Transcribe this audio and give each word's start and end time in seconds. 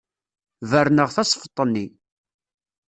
Berneɣ 0.69 1.09
tasfeḍt-nni. 1.15 1.85